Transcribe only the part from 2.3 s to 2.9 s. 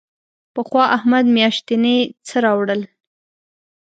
راوړل.